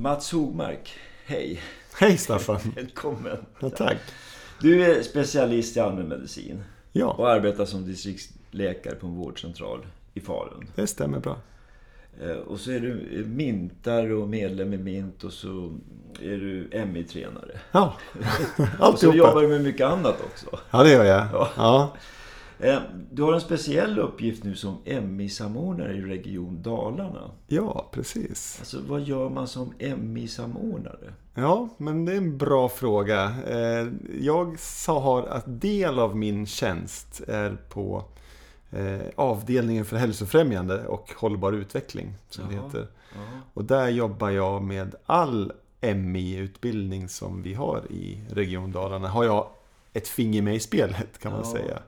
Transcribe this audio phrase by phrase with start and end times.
[0.00, 0.92] Mats Hogmark,
[1.26, 1.60] hej.
[1.98, 2.58] Hej Staffan.
[2.76, 3.36] Välkommen.
[3.60, 3.96] Ja, tack.
[4.60, 10.66] Du är specialist i allmänmedicin Ja, och arbetar som distriktsläkare på en vårdcentral i Falun.
[10.74, 11.36] det stämmer bra.
[12.22, 15.72] Eh, Och så är du mintar och medlem i Mint och så
[16.22, 17.60] är du MI-tränare.
[17.72, 17.94] Ja,
[18.58, 19.16] Och så alltihopa.
[19.18, 20.58] jobbar du med mycket annat också.
[20.70, 21.26] Ja, det gör jag.
[21.32, 21.48] Ja.
[21.56, 21.94] Ja.
[22.62, 22.78] Eh,
[23.12, 27.30] Du har en speciell uppgift nu som MI-samordnare i Region Dalarna.
[27.46, 28.56] ja, precis.
[28.60, 31.12] Alltså vad gör man som MI-samordnare?
[31.34, 33.34] Ja, men det är en bra fråga.
[33.48, 33.86] Eh,
[34.20, 38.04] Jag sa har att del av min tjänst är på
[38.70, 42.64] eh, avdelningen för hälsofrämjande och hållbar utveckling, som det Jaha.
[42.66, 42.86] heter.
[43.14, 43.20] Ja.
[43.54, 49.08] Och där jobbar jag med all MI-utbildning som vi har i Region Dalarna.
[49.08, 49.46] Har jag
[49.92, 51.52] ett finger med i spelet kan man Ja.
[51.52, 51.78] säga.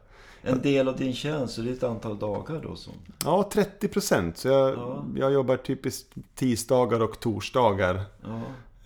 [0.43, 2.93] En del av din tjänst, och det är ett antal dagar då som...
[3.25, 4.39] Ja, 30 procent.
[4.39, 5.05] Så jag, Ja.
[5.17, 8.01] jag jobbar typiskt tisdagar och torsdagar.
[8.23, 8.41] Ja.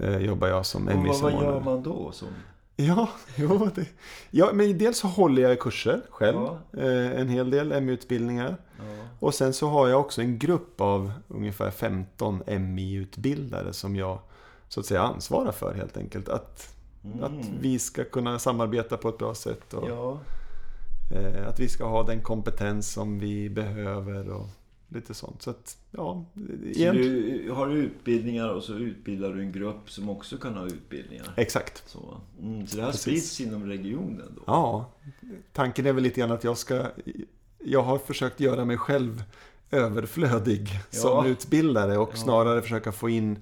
[0.04, 2.12] Eh, jobbar jag som Och vad, vad gör man då?
[2.12, 2.28] Som...
[2.76, 3.86] Ja, jo, det,
[4.30, 6.36] ja, men dels så håller jag kurser själv.
[6.36, 6.58] Ja.
[6.82, 8.56] Eh, en hel del MI-utbildningar.
[8.78, 8.84] Ja.
[9.20, 14.18] Och sen så har jag också en grupp av ungefär 15 MI-utbildare som jag
[14.68, 16.28] så att säga ansvarar för helt enkelt.
[16.28, 16.72] Att,
[17.04, 17.24] Mm.
[17.24, 19.74] att vi ska kunna samarbeta på ett bra sätt.
[19.74, 20.18] Och, Ja.
[21.10, 24.46] Eh, att vi ska ha den kompetens som vi behöver och
[24.88, 25.42] lite sånt.
[25.42, 26.24] Så att, ja,
[26.74, 31.26] Så du har utbildningar och så utbildar du en grupp som också kan ha utbildningar.
[31.36, 31.82] Exakt.
[31.88, 33.02] Så, mm, så det här Precis.
[33.02, 34.42] sprids inom regionen då?
[34.46, 34.90] Ja,
[35.52, 36.86] tanken är väl lite grann att jag ska...
[37.58, 39.22] Jag har försökt göra mig själv
[39.70, 40.98] överflödig Ja.
[40.98, 42.16] som utbildare och Ja.
[42.16, 43.38] snarare försöka få in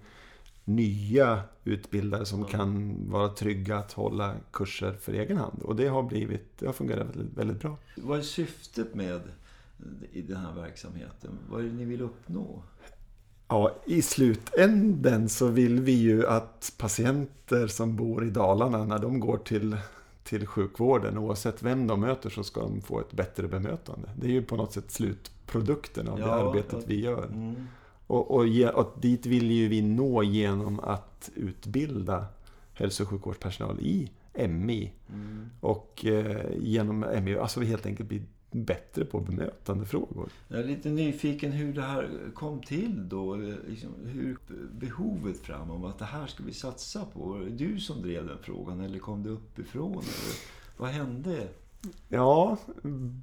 [0.64, 2.46] nya utbildare som Ja.
[2.46, 5.62] kan vara trygga att hålla kurser för egen hand.
[5.62, 7.76] Och det har blivit, det har fungerat väldigt, väldigt bra.
[7.96, 9.20] Vad är syftet med
[10.12, 11.30] i den här verksamheten?
[11.50, 12.62] Vad är det ni vill uppnå?
[13.48, 19.20] Ja, i slutänden så vill vi ju att patienter som bor i Dalarna, när de
[19.20, 19.76] går till,
[20.24, 24.08] till sjukvården, oavsett vem de möter, så ska de få ett bättre bemötande.
[24.16, 26.84] Det är ju på något sätt slutprodukten av det Ja, arbetet ja.
[26.86, 27.24] vi gör.
[27.26, 27.54] Mm.
[28.14, 32.26] Och, och, och dit vill ju vi nå genom att utbilda
[32.72, 34.10] hälso och sjukvårdspersonal i
[34.48, 34.92] MI.
[35.12, 35.50] Mm.
[35.60, 40.28] Och eh, genom MI, alltså vi helt enkelt bli bättre på bemötandefrågor.
[40.48, 43.36] Jag är lite nyfiken hur det här kom till då.
[43.68, 44.38] Liksom, hur
[44.72, 47.20] behovet fram om att det här ska vi satsa på.
[47.20, 49.92] Var det du som drev den frågan eller kom det uppifrån?
[49.92, 50.36] Eller
[50.76, 51.48] vad hände?
[52.08, 52.56] Ja,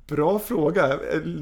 [0.07, 0.97] bra fråga.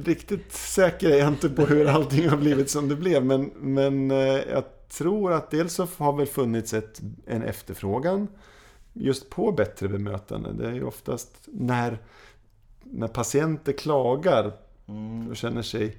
[0.05, 3.25] Riktigt säker är jag inte på hur allting har blivit som det blev.
[3.25, 4.17] Men, men eh,
[4.51, 8.27] jag tror att dels så har väl funnits ett, en efterfrågan
[8.93, 10.53] just på bättre bemötande.
[10.53, 11.97] Det är ju oftast när,
[12.83, 14.53] när patienter klagar
[14.89, 15.29] Mm.
[15.29, 15.97] och känner sig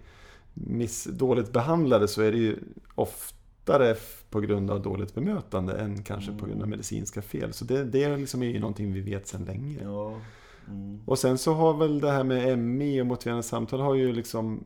[0.54, 2.58] miss, dåligt behandlade så är det ju
[2.94, 3.97] oftare
[4.31, 7.52] på grund av dåligt bemötande än kanske på grund av medicinska fel.
[7.52, 9.78] Så det, det är liksom ju någonting vi vet sedan länge.
[9.82, 10.20] Ja.
[10.69, 11.00] Mm.
[11.06, 14.65] Och sen så har väl det här med MI och motiverande samtal har ju liksom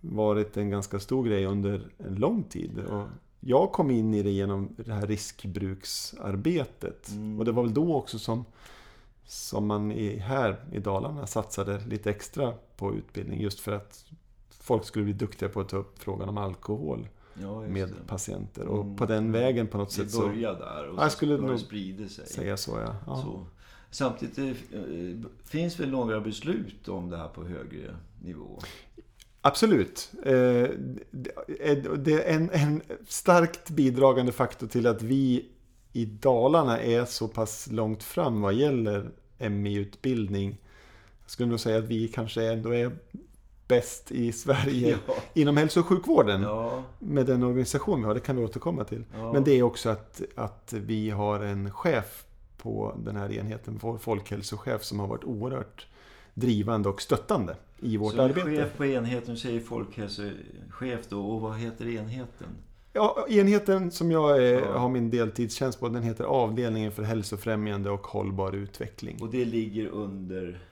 [0.00, 2.78] varit en ganska stor grej under en lång tid.
[2.78, 3.06] Och
[3.40, 7.08] jag kom in i det genom det här riskbruksarbetet.
[7.08, 7.38] Mm.
[7.38, 8.44] Och det var väl då också som,
[9.26, 13.40] som man i, här i Dalarna satsade lite extra på utbildning.
[13.40, 14.04] Just för att
[14.50, 17.08] folk skulle bli duktiga på att ta upp frågan om alkohol
[17.42, 17.94] Ja, med det.
[18.06, 18.66] patienter.
[18.66, 18.96] Och Mm.
[18.96, 21.42] på den vägen på något sätt Det så började där och Ja, jag skulle det
[21.42, 22.26] nog spridit sig.
[22.26, 22.94] säga så ja.
[23.06, 23.16] ja.
[23.22, 23.46] Så.
[23.94, 28.58] Samtidigt eh, finns väl några beslut om det här på högre nivå?
[29.40, 30.12] Absolut.
[30.24, 30.32] Eh,
[31.10, 35.48] det- Det är en, en starkt bidragande faktor till att vi
[35.92, 40.58] i Dalarna är så pass långt fram vad gäller MI-utbildning.
[41.22, 42.92] Jag skulle nog säga att vi kanske ändå är
[43.68, 45.14] bäst i Sverige Ja.
[45.34, 46.42] inom hälso och sjukvården.
[46.42, 49.04] Ja, Med den organisation vi har, det kan vi återkomma till.
[49.14, 49.32] Ja.
[49.32, 52.24] Men det är också att, att vi har en chef
[52.64, 55.86] på den här enheten, vår folkhälsochef, som har varit oerhört
[56.34, 58.40] drivande och stöttande i vårt så arbete.
[58.56, 62.46] chef på enheten, säger folkhälsochef då, och vad heter enheten?
[62.92, 64.78] Ja, enheten som jag är, Ja.
[64.78, 69.18] har min deltidstjänst på, den heter Avdelningen för hälsofrämjande och hållbar utveckling.
[69.22, 70.62] Och det ligger under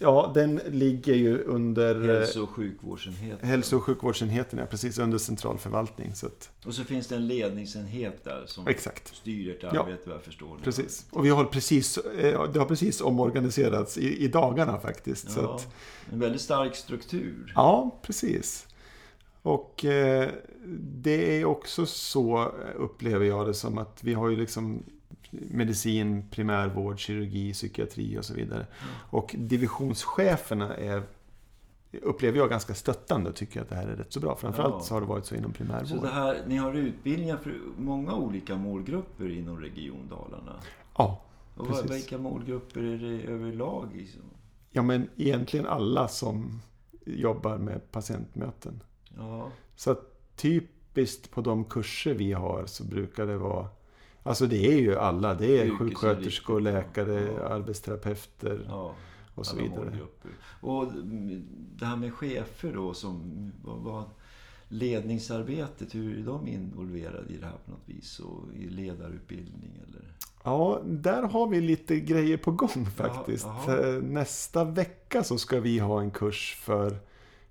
[0.00, 3.48] Ja, den ligger ju under eh, hälso och sjukvårdsenheten.
[3.48, 6.14] hälso och sjukvårdsenheten, ja, precis under centralförvaltning.
[6.14, 9.68] Så att, Och så finns det en ledningsenhet där som exakt, styr ert Ja.
[9.82, 10.56] arbete vad jag förstår.
[10.56, 10.62] nu.
[10.64, 11.06] precis.
[11.10, 15.30] Och vi har precis, eh, det har precis omorganiserats i, i dagarna faktiskt.
[15.30, 15.68] Så Ja, att,
[16.12, 17.52] en väldigt stark struktur.
[17.54, 18.66] ja, precis.
[19.42, 20.28] Och eh,
[20.80, 24.82] det är också så, upplever jag det som, att vi har ju liksom
[25.30, 28.66] medicin, primärvård, kirurgi, psykiatri och så vidare.
[29.10, 31.02] Och divisionscheferna är
[32.02, 34.36] upplever jag ganska stöttande och tycker att det här är rätt så bra.
[34.36, 34.80] Framförallt Ja.
[34.80, 35.88] så har det varit så inom primärvård.
[35.88, 40.60] Så det här, ni har utbildningar för många olika målgrupper inom Region Dalarna.
[40.98, 41.20] Ja.
[41.56, 41.90] Och Precis.
[41.90, 43.88] vilka målgrupper är det överlag?
[43.94, 44.22] Liksom?
[44.70, 46.60] ja, men egentligen alla som
[47.06, 48.82] jobbar med patientmöten.
[49.16, 49.96] Ja, Så
[50.36, 53.66] typiskt på de kurser vi har så brukar det vara
[54.28, 55.34] Alltså det är ju alla.
[55.34, 57.48] Det är sjuksköterskor, läkare, ja.
[57.48, 58.94] arbetsterapeuter ja.
[59.34, 59.84] och så vidare.
[59.84, 60.30] målgrupper.
[60.60, 60.92] Och
[61.76, 64.04] det här med chefer då, som vad,
[64.68, 68.20] ledningsarbetet, hur är de involverade i det här på något vis?
[68.20, 70.02] Och i ledarutbildning eller?
[70.44, 73.46] Ja, där har vi lite grejer på gång faktiskt.
[73.46, 73.88] jaha.
[73.88, 76.96] Eh, Nästa vecka så ska vi ha en kurs för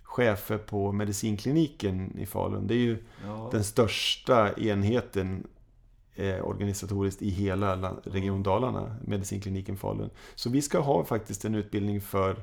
[0.03, 2.67] chefer på medicinkliniken i Falun.
[2.67, 5.47] Det är ju Ja, den största enheten
[6.17, 10.09] eh, organisatoriskt i hela la- Region Dalarna, medicinkliniken Falun.
[10.35, 12.35] Så vi ska ha faktiskt en utbildning för,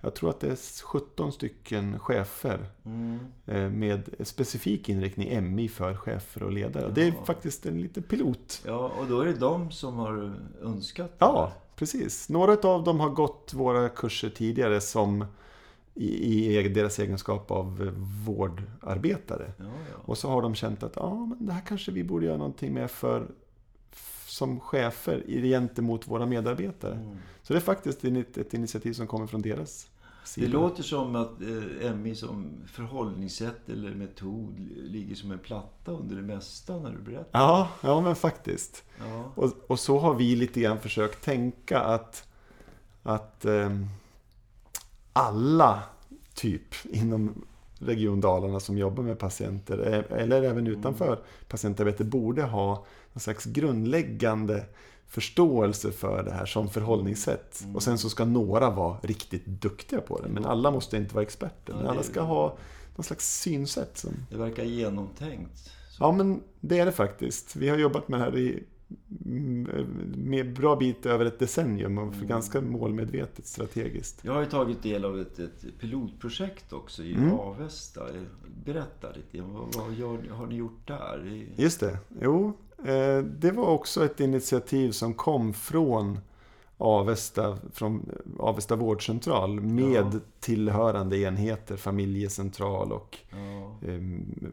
[0.00, 5.94] jag tror att det är 17 stycken chefer mm, eh, med specifik inriktning MI för
[5.94, 6.90] chefer och ledare.
[6.94, 8.62] Det är faktiskt en liten pilot.
[8.66, 12.28] ja, och då är det de som har önskat det Ja, precis.
[12.28, 15.24] Några av dem har gått våra kurser tidigare som
[15.94, 17.92] i, i deras egenskap av eh,
[18.26, 19.52] vårdarbetare.
[19.58, 19.70] Ja, ja.
[20.04, 22.74] Och så har de känt att ja, men det här kanske vi borde göra någonting
[22.74, 23.30] med för
[24.26, 26.94] som chefer gentemot våra medarbetare.
[26.94, 27.16] Mm.
[27.42, 29.90] Så det är faktiskt ett, ett initiativ som kommer från deras
[30.22, 30.48] Det sida.
[30.48, 31.42] låter som att
[31.82, 36.98] eh, MI som förhållningssätt eller metod ligger som en platta under det mesta när du
[36.98, 37.40] berättar.
[37.40, 38.84] Ja, ja men faktiskt.
[38.98, 42.28] Ja, Och, och så har vi lite grann försökt tänka att,
[43.02, 43.86] att ehm,
[45.20, 45.82] alla
[46.34, 47.44] typ inom
[47.78, 51.18] Region Dalarna som jobbar med patienter, eh, eller även utanför
[51.48, 54.64] patientarbete, borde ha någon slags grundläggande
[55.06, 57.64] förståelse för det här som förhållningssätt.
[57.74, 60.28] Och sen så ska några vara riktigt duktiga på det.
[60.28, 61.74] Men alla måste inte vara experter.
[61.74, 62.56] Men alla ska ha
[62.96, 63.98] någon slags synsätt.
[63.98, 65.58] Som, det verkar genomtänkt.
[65.90, 66.04] Så.
[66.04, 67.56] Ja, men det är det faktiskt.
[67.56, 68.64] Vi har jobbat med det här i mm,
[70.16, 74.20] med bra bit över ett decennium och för ganska målmedvetet strategiskt.
[74.24, 77.32] Jag har ju tagit del av ett, ett pilotprojekt också i Mm.
[77.32, 78.00] Avesta.
[78.64, 79.42] Berätta lite.
[79.46, 81.46] Vad, vad gör, har ni gjort där?
[81.56, 81.98] Just det.
[82.20, 82.52] Jo,
[82.84, 86.18] eh, det var också ett initiativ som kom från
[86.76, 90.20] Avesta, från Avesta vårdcentral med Ja.
[90.40, 94.00] tillhörande enheter, familjecentral och Ja, eh,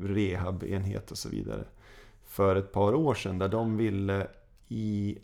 [0.02, 1.64] rehabenhet och så vidare.
[2.38, 4.28] För ett par år sedan där de ville
[4.68, 5.18] i...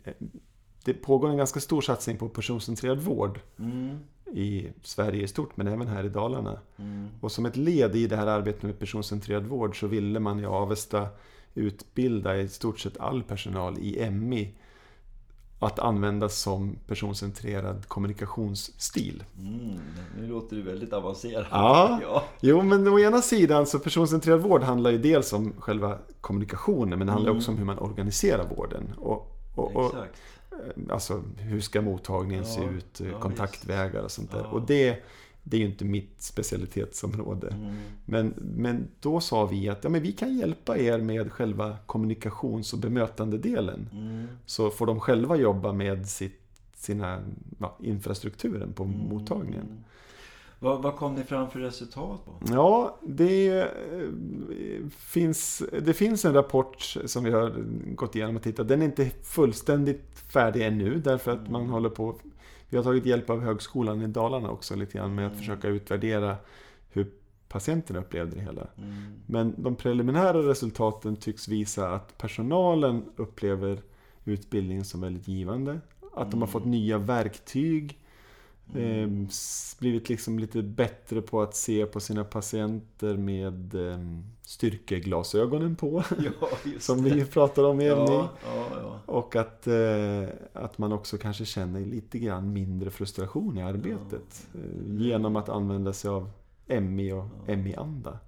[0.84, 3.98] Det pågår en ganska stor satsning på personcentrerad vård mm,
[4.32, 6.58] i Sverige i stort, men även här i Dalarna.
[6.76, 10.40] mm, Och som ett led i det här arbetet med personcentrerad vård så ville man
[10.40, 11.08] i Avesta
[11.54, 14.54] utbilda i stort sett all personal i MI
[15.64, 19.24] att användas som personcentrerad kommunikationsstil.
[19.38, 19.78] mm.
[20.20, 21.46] Nu låter det väldigt avancerat.
[21.50, 21.98] Ja.
[22.02, 22.24] ja.
[22.40, 27.06] Jo, men å ena sidan så personcentrerad vård handlar ju dels om själva kommunikationen, men
[27.06, 27.38] det handlar Mm.
[27.38, 28.94] också om hur man organiserar vården.
[28.98, 30.20] Och, och, och, Exakt.
[30.52, 34.46] eh, alltså hur ska mottagningen se Ja, ut, eh, ja, kontaktvägar och sånt där.
[34.46, 35.02] Och det,
[35.44, 37.48] det är ju inte mitt specialitetsområde.
[37.48, 37.74] Mm.
[38.04, 42.72] Men, men då sa vi att ja, men vi kan hjälpa er med själva kommunikations
[42.72, 43.88] och bemötandedelen.
[43.92, 44.26] Mm.
[44.46, 46.40] Så får de själva jobba med sitt,
[46.76, 47.20] sina,
[47.58, 48.98] ja, infrastrukturen på Mm.
[49.08, 49.84] mottagningen.
[50.58, 52.20] Vad, vad kom ni fram för resultat?
[52.24, 52.54] Då?
[52.54, 53.68] Ja, det eh,
[54.96, 57.54] finns, det finns en rapport som vi har
[57.94, 58.68] gått igenom och tittat.
[58.68, 62.14] Den är inte fullständigt färdig ännu därför att man håller på
[62.74, 65.38] Vi har tagit hjälp av Högskolan i Dalarna också lite grann med att Mm.
[65.40, 66.36] försöka utvärdera
[66.92, 67.10] hur
[67.48, 68.66] patienterna upplevde det hela.
[68.78, 68.92] Mm.
[69.26, 73.78] Men de preliminära resultaten tycks visa att personalen upplever
[74.24, 75.80] utbildningen som väldigt givande.
[76.14, 76.48] Att de har Mm.
[76.48, 77.98] fått nya verktyg.
[78.74, 79.28] Mm.
[79.78, 83.98] Blivit liksom lite bättre på att se på sina patienter med eh,
[84.42, 86.04] styrkeglasögonen på.
[86.18, 87.90] Ja, Som vi pratade om i MI.
[87.90, 89.00] Ja, ja.
[89.06, 94.46] Och att, eh, att man också kanske känner lite grann mindre frustration i arbetet.
[94.54, 94.60] Eh,
[94.96, 96.30] genom att använda sig av
[96.66, 97.24] MI och.
[97.46, 98.18] MI-anda.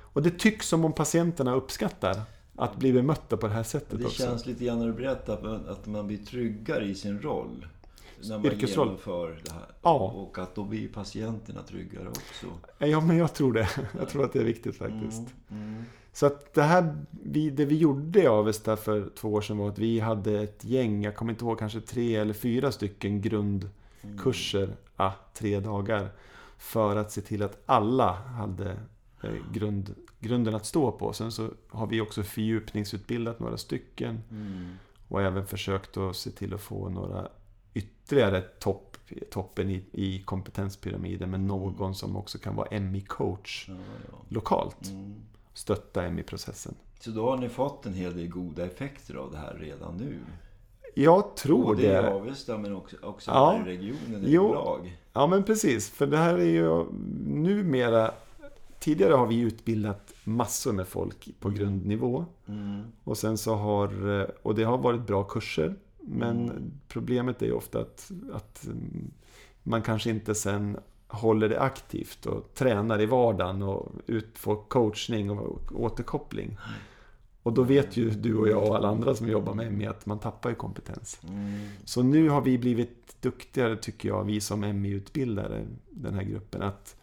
[0.00, 2.22] Och det tycks som om patienterna uppskattar
[2.56, 4.22] att bli bemötta på det här sättet Det också.
[4.22, 7.66] känns lite grann när du berättar att man, att man blir tryggare i sin roll.
[8.28, 8.86] När man Yrkesroll.
[8.86, 9.66] genomför det här.
[9.82, 10.10] Ja.
[10.10, 12.46] Och att då blir patienterna tryggare också.
[12.78, 13.68] Ja, men jag tror det.
[13.98, 15.22] Jag tror att det är viktigt faktiskt.
[15.50, 19.40] Mm, mm, Så att det här, vi, det vi gjorde i Avesta för två år
[19.40, 22.72] sedan var att vi hade ett gäng, jag kommer inte ihåg, kanske tre eller fyra
[22.72, 26.08] stycken grundkurser, ah, tre dagar.
[26.58, 28.70] För att se till att alla hade
[29.22, 31.12] eh, grund, grunden att stå på.
[31.12, 34.20] Sen så har vi också fördjupningsutbildat några stycken.
[34.30, 34.74] mm.
[35.08, 37.28] Och även försökt att se till att få några
[37.74, 38.88] ytterligare topp
[39.30, 43.74] toppen i, i kompetenspyramiden med någon som också kan vara MI-coach Ja,
[44.10, 44.18] ja.
[44.28, 44.88] lokalt.
[44.90, 45.14] Mm.
[45.54, 46.74] Stötta MI-processen.
[47.00, 50.18] Så då har ni fått en hel del goda effekter av det här redan nu?
[50.94, 52.10] Jag tror Både i det.
[52.14, 53.58] Avesta men också, också Ja.
[53.58, 54.44] i regionen Jo.
[54.44, 54.98] överlag.
[55.12, 55.90] Ja, men precis.
[55.90, 56.84] För det här är ju
[57.26, 58.10] numera...
[58.78, 62.24] Tidigare har vi utbildat massor med folk på grundnivå.
[62.48, 62.82] Mm.
[63.04, 63.90] Och sen så har...
[64.42, 65.74] Och det har varit bra kurser.
[66.02, 66.72] Men Mm.
[66.88, 69.10] problemet är ju ofta att, att mm,
[69.62, 70.76] man kanske inte sen
[71.08, 76.56] håller det aktivt och tränar i vardagen och ut, får coachning och återkoppling.
[77.42, 80.06] Och då vet ju du och jag och alla andra som jobbar med MI att
[80.06, 81.20] man tappar ju kompetens.
[81.28, 81.68] Mm.
[81.84, 86.96] Så nu har vi blivit duktigare, tycker jag, vi som MI-utbildare, den här gruppen, att,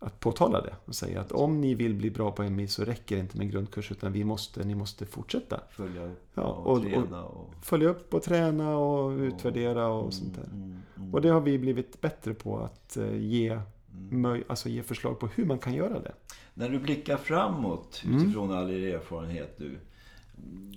[0.00, 3.16] att påtala det och säga att om ni vill bli bra på MI så räcker
[3.16, 5.60] det inte med grundkurs utan vi måste, ni måste fortsätta.
[5.70, 7.50] Följa upp Ja, och, träna och...
[7.62, 10.44] Följa upp och träna och utvärdera och Mm, sånt där.
[10.44, 14.26] mm, mm, Och det har vi blivit bättre på att eh, ge, mm.
[14.26, 16.12] möj- alltså ge förslag på hur man kan göra det.
[16.54, 18.16] När du blickar framåt Mm.
[18.22, 19.78] utifrån all er erfarenhet nu.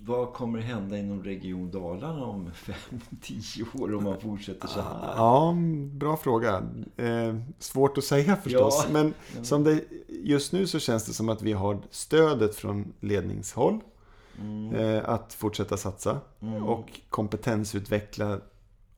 [0.06, 2.52] Vad kommer hända inom Region Dalarna om
[3.22, 5.14] 5-10 år om man fortsätter så här?
[5.16, 5.56] Ja,
[5.92, 6.64] bra fråga.
[6.98, 8.86] Eh, svårt att säga förstås.
[8.88, 8.94] Ja.
[8.94, 9.14] Men
[9.46, 13.80] som det, just nu så känns det som att vi har stödet från ledningshåll.
[14.40, 16.20] Mm, Eh, att fortsätta satsa.
[16.42, 18.40] mm, Och kompetensutveckla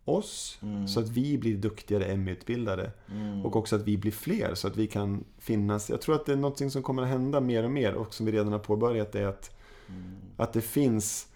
[0.05, 0.57] oss.
[0.61, 2.91] mm, Så att vi blir duktigare ME-utbildade.
[3.11, 5.89] mm, Och också att vi blir fler så att vi kan finnas.
[5.89, 8.25] Jag tror att det är något som kommer att hända mer och mer och som
[8.25, 9.55] vi redan har påbörjat är att,
[9.89, 11.27] mm, att det finns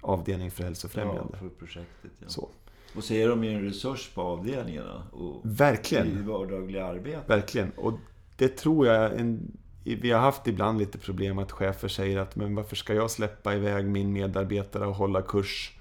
[0.00, 1.28] avdelning för hälsofrämjande.
[1.32, 2.10] Ja, för projektet.
[2.26, 2.48] Så.
[2.96, 6.26] Och så är de ju en resurs på avdelningarna och i Verkligen.
[6.28, 7.22] vardagliga arbete.
[7.26, 7.70] Verkligen.
[7.70, 7.92] Och
[8.36, 9.56] det tror jag är en,
[9.94, 13.54] vi har haft ibland lite problem att chefer säger att men varför ska jag släppa
[13.54, 15.78] iväg min medarbetare och hålla kurs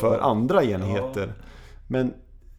[0.00, 1.32] för andra enheter?
[1.86, 2.14] Men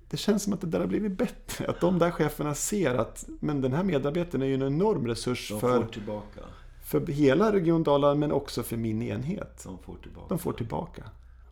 [0.10, 1.68] det känns som att det där har blivit bättre.
[1.68, 5.52] Att de där cheferna ser att men den här medarbetaren är ju en enorm resurs
[5.60, 6.42] för, tillbaka.
[6.84, 9.64] för hela Region Dalarna men också för min enhet.
[9.66, 10.26] De får tillbaka.
[10.30, 11.04] De får tillbaka.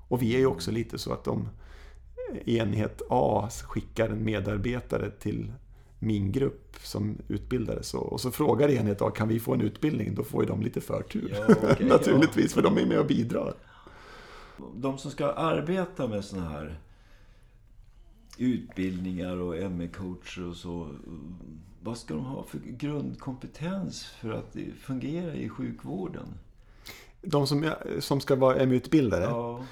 [0.07, 1.50] Och vi är ju också lite så att de
[2.45, 5.51] enhet A skickar en medarbetare till
[5.99, 7.83] min grupp som utbildare.
[7.83, 10.15] Så, och så frågar enhet A, kan vi få en utbildning?
[10.15, 11.35] Då får ju de lite förtur.
[11.35, 13.53] Ja, okej, Naturligtvis, för de är med och bidrar.
[14.75, 16.79] De som ska arbeta med såna här
[18.37, 20.89] utbildningar och ME-coacher och så.
[21.81, 26.27] Vad ska de ha för grundkompetens för att fungera i sjukvården?
[27.21, 29.23] De som, som ska vara MU-utbildare?
[29.23, 29.63] Ja,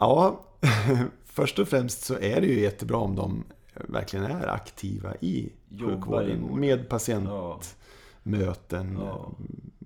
[0.00, 0.40] Ja,
[1.24, 5.92] först och främst så är det ju jättebra om de verkligen är aktiva i Jobbar
[5.92, 6.42] i sjukvården.
[6.42, 6.60] vården.
[6.60, 8.98] Med patientmöten.
[9.00, 9.32] Ja.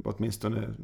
[0.04, 0.74] Åtminstone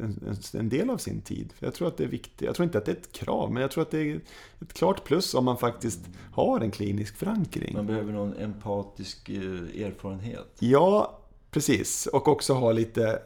[0.00, 1.52] en, en, del av sin tid.
[1.52, 2.42] För jag tror att det är viktigt.
[2.42, 4.20] Jag tror inte att det är ett krav, men jag tror att det är
[4.60, 6.00] ett klart plus om man faktiskt
[6.32, 7.74] har en klinisk förankring.
[7.74, 10.56] man behöver någon empatisk eh, erfarenhet.
[10.58, 11.19] Ja,
[11.50, 12.06] precis.
[12.06, 13.18] Och också ha lite...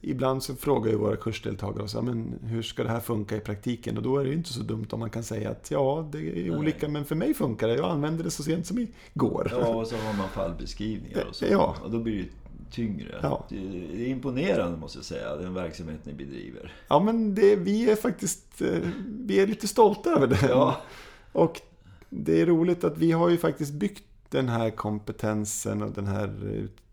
[0.00, 3.96] Ibland så frågar ju våra kursdeltagare oss, men hur ska det här funka i praktiken?
[3.96, 6.18] Och då är det ju inte så dumt om man kan säga att ja, det
[6.18, 6.50] är Nej.
[6.50, 7.74] olika, men för mig funkar det.
[7.74, 9.48] Jag använde det så sent som igår.
[9.50, 11.44] Ja, och så har man fallbeskrivningar och så.
[11.50, 11.76] Ja.
[11.84, 12.28] Och då blir det
[12.70, 13.18] tyngre.
[13.22, 13.46] Ja.
[13.48, 13.56] Det
[14.04, 16.72] är imponerande måste jag säga, den verksamhet ni bedriver.
[16.88, 20.46] Ja, men det, vi är faktiskt eh, vi är lite stolta över det.
[20.48, 20.76] Ja.
[21.32, 21.60] Och
[22.10, 26.30] det är roligt att vi har ju faktiskt byggt den här kompetensen och den här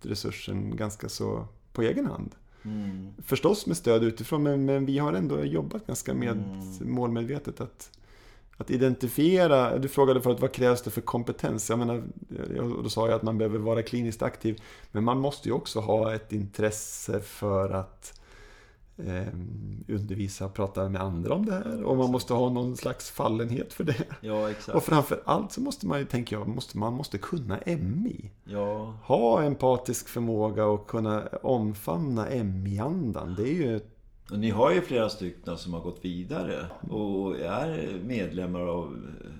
[0.01, 2.35] resursen ganska så på egen hand.
[2.63, 3.13] Mm.
[3.25, 6.93] Förstås med stöd utifrån, men, men vi har ändå jobbat ganska med Mm.
[6.93, 7.89] målmedvetet att,
[8.57, 9.77] att identifiera.
[9.77, 11.69] Du frågade förut vad krävs det för kompetens?
[11.69, 12.03] Jag menar,
[12.59, 14.61] och då sa jag att man behöver vara kliniskt aktiv.
[14.91, 18.21] Men man måste ju också ha ett intresse för att
[18.97, 19.27] eh,
[19.87, 21.83] undervisa och prata med andra om det här.
[21.83, 24.05] Och man måste ha någon slags fallenhet för det.
[24.21, 24.75] Ja, exakt.
[24.75, 28.31] Och framför allt så måste man ju, tänker jag, måste, man måste kunna MI.
[28.43, 33.35] Ja, Ha empatisk förmåga och kunna omfamna MI-andan.
[33.35, 33.79] Det är ju
[34.31, 38.97] Och ni har ju flera stycken som har gått vidare och är medlemmar av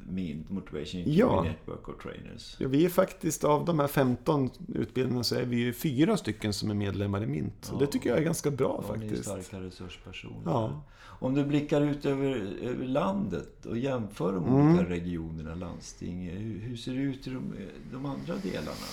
[0.10, 1.44] MINT, Motivation Ja.
[1.44, 2.56] Network of Trainers.
[2.60, 6.54] Ja, vi är faktiskt, av de här 15 utbildningarna så är vi ju fyra stycken
[6.54, 7.70] som är medlemmar i MINT.
[7.74, 9.30] Och det tycker jag är ganska bra Ja, ni är faktiskt.
[9.30, 10.42] starka resurspersoner.
[10.46, 10.82] Ja.
[11.20, 12.30] Om du blickar ut över,
[12.64, 14.70] över landet och jämför de Mm.
[14.76, 16.30] olika regionerna, landsting.
[16.30, 17.54] Hur, hur ser det ut i de,
[17.92, 18.86] de andra delarna?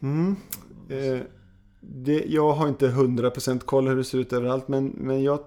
[0.00, 0.36] Mm.
[0.88, 1.20] Eh,
[1.80, 5.40] det, jag har inte 100% koll hur det ser ut överallt, men, men jag,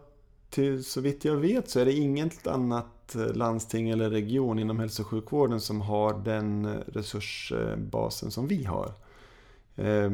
[0.50, 4.80] till, så vitt jag vet så är det inget annat eh, landsting eller region inom
[4.80, 8.92] hälso och sjukvården som har den eh, resursbasen som vi har.
[9.76, 10.12] Eh,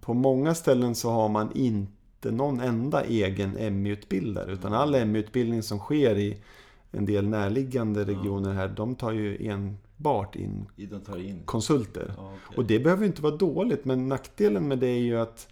[0.00, 5.78] på många ställen så har man inte någon enda egen MI-utbildare, utan all MI-utbildning som
[5.78, 6.36] sker i
[6.92, 9.50] en del närliggande regioner här, de tar ju
[10.00, 10.66] enbart in
[11.18, 11.42] in...
[11.44, 12.14] konsulter.
[12.16, 12.56] Ja, okej.
[12.56, 15.48] Och det behöver inte vara dåligt, men nackdelen med det är ju att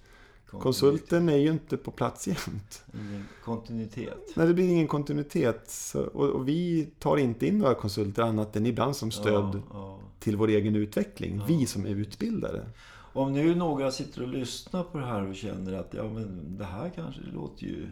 [0.50, 2.84] konsulten är ju inte på plats jämt.
[2.94, 4.32] Ingen kontinuitet.
[4.36, 5.70] Nej, det blir ingen kontinuitet.
[5.70, 9.62] Så, och, och vi tar inte in några konsulter annat än ibland som stöd Ja,
[9.72, 9.98] ja.
[10.18, 11.42] till vår egen utveckling.
[11.46, 12.66] Vi som är utbildare.
[13.12, 16.64] Om nu några sitter och lyssnar på det här och känner att ja, men det
[16.64, 17.86] här kanske låter ju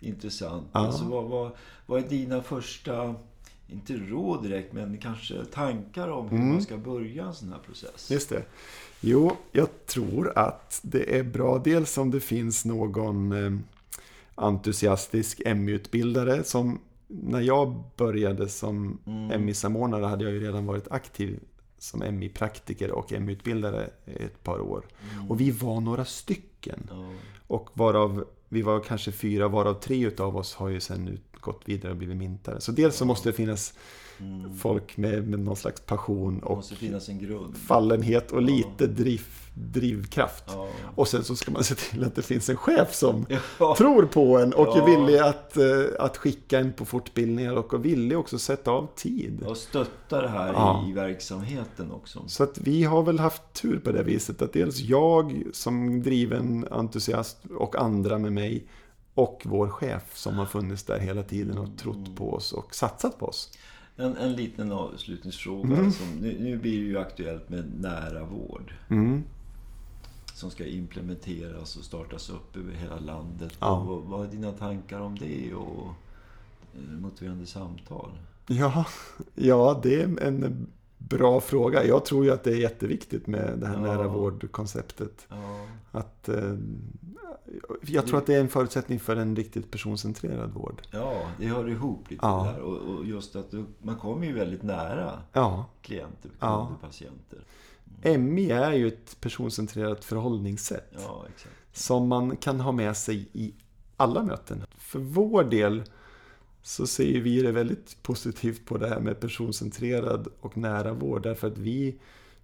[0.00, 0.68] intressant.
[0.72, 1.50] Alltså, vad, vad,
[1.86, 3.14] vad är dina första,
[3.72, 6.52] inte råd direkt, men kanske tankar om hur Mm.
[6.52, 8.10] man ska börja en sån här process?
[8.10, 8.42] Just det.
[9.00, 13.60] Jo, jag tror att det är bra dels om det finns någon eh,
[14.34, 19.44] entusiastisk MI-utbildare som när jag började som Mm.
[19.44, 21.40] MI-samordnare hade jag ju redan varit aktiv
[21.78, 24.84] som MI-praktiker och MI-utbildare ett par år.
[25.14, 25.30] Mm.
[25.30, 26.86] Och vi var några stycken.
[26.90, 27.10] Ja,
[27.46, 31.92] Och varav, vi var kanske fyra, varav tre utav oss har ju sen gått vidare
[31.92, 32.60] och blivit mintare.
[32.60, 33.74] Så dels så måste det finnas
[34.20, 34.56] mm.
[34.56, 36.64] folk med, med någon slags passion och
[37.66, 38.46] fallenhet och Ja.
[38.46, 39.22] lite driv,
[39.54, 40.44] drivkraft.
[40.46, 40.68] Ja.
[40.94, 43.26] Och sen så ska man se till att det finns en chef som
[43.58, 43.74] Ja.
[43.78, 44.84] tror på en och är Ja.
[44.86, 45.64] villig att, eh,
[45.98, 49.42] att skicka en på fortbildningar och är villig också sätta av tid.
[49.46, 50.84] Och stötta det här Ja.
[50.86, 52.24] i, i verksamheten också.
[52.26, 56.66] Så att vi har väl haft tur på det viset att dels jag som driven
[56.70, 58.64] entusiast och andra med mig
[59.14, 63.18] och vår chef som har funnits där hela tiden och trott på oss och satsat
[63.18, 63.50] på oss.
[64.00, 65.76] En, en liten avslutningsfråga.
[65.76, 65.92] Mm.
[65.92, 68.74] Som, nu, nu blir det ju aktuellt med nära vård.
[68.88, 69.22] Mm.
[70.34, 73.52] som ska implementeras och startas upp över hela landet.
[73.60, 73.80] Ja.
[73.80, 75.86] Och vad, vad är dina tankar om det och
[76.74, 78.10] eh, motiverande samtal?
[78.46, 78.86] Ja,
[79.34, 80.66] ja, det är en
[81.08, 81.84] bra fråga.
[81.84, 83.80] Jag tror ju att det är jätteviktigt med det här Ja.
[83.80, 85.26] nära vårdkonceptet.
[85.28, 86.54] Ja, Att, eh,
[87.82, 90.82] jag tror att det är en förutsättning för en riktigt personcentrerad vård.
[90.90, 92.52] ja det hör ihop lite Ja.
[92.54, 92.62] där.
[92.62, 96.66] Och, och just att du, man kommer ju väldigt nära Ja, klienter, Ja.
[96.66, 97.38] kunder, patienter.
[98.18, 100.92] MI är ju ett personcentrerat förhållningssätt.
[101.06, 101.24] Ja,
[101.72, 103.54] som man kan ha med sig i
[103.96, 104.62] alla möten.
[104.78, 105.82] För vår del
[106.62, 111.22] så ser vi det väldigt positivt på det här med personcentrerad och nära vård.
[111.22, 111.98] Därför att vi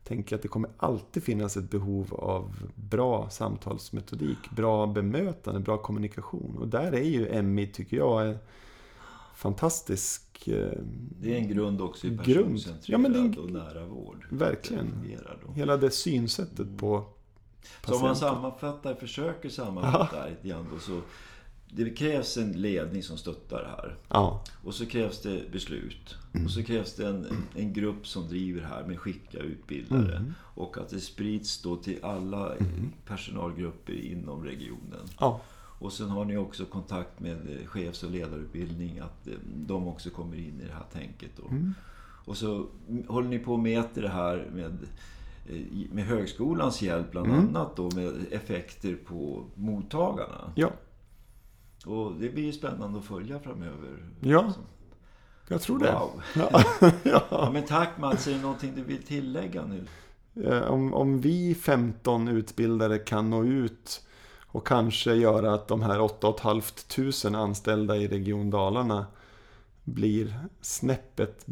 [0.05, 6.57] tänker att det kommer alltid finnas ett behov av bra samtalsmetodik, bra bemötande, bra kommunikation.
[6.59, 8.38] Och där är ju MI, tycker jag, en
[9.35, 10.48] fantastisk...
[10.48, 10.70] eh,
[11.20, 14.26] Det är en grund också i personcentrerad Ja, men en- och nära vård.
[14.31, 14.87] Verkligen.
[15.05, 15.52] Det.
[15.55, 17.05] Hela det synsättet på
[17.87, 18.16] Så om man patienten.
[18.16, 21.00] sammanfattar, försöker sammanfatta lite grann så
[21.70, 23.96] det krävs en ledning som stöttar det här.
[24.09, 26.14] Ja, Och så krävs det beslut.
[26.44, 30.33] Och så krävs det en, en grupp som driver det här med skickliga utbildare.
[30.38, 32.52] Och att det sprids då till alla
[33.07, 35.09] personalgrupper inom regionen.
[35.20, 35.40] ja,
[35.79, 40.37] Och sen har ni också kontakt med chefs och ledarutbildning, att eh, de också kommer
[40.37, 41.31] in i det här tänket.
[41.37, 41.42] Då.
[42.24, 44.79] Och så mm, håller ni på och mäter det här med,
[45.48, 50.52] eh, med högskolans hjälp, bland annat då med effekter på mottagarna.
[50.55, 50.70] ja,
[51.87, 54.09] Och det blir ju spännande att följa framöver.
[54.20, 54.55] Ja.
[55.49, 55.92] jag tror det.
[55.92, 56.22] Wow!
[57.05, 57.22] Ja.
[57.31, 59.85] Ja, men tack Mats, är det någonting du vill tillägga nu?
[60.44, 64.07] Eh, Om, om vi 15 utbildare kan nå ut
[64.46, 69.07] och kanske göra att de här 8 500 anställda i Region Dalarna
[69.85, 71.46] blir snäppet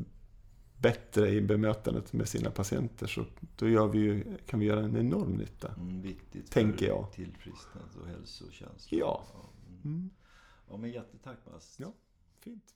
[0.78, 3.24] bättre i bemötandet med sina patienter så
[3.56, 5.68] då gör vi ju, kan vi göra en enorm nytta.
[5.76, 7.12] Mm, viktigt Tänker jag.
[7.12, 8.98] tillfrisknad och hälsokänsla.
[8.98, 9.24] Ja.
[9.84, 10.10] mm.
[10.68, 11.80] Ja men jättetack Mats.
[11.80, 11.92] Ja.
[12.40, 12.74] Fint.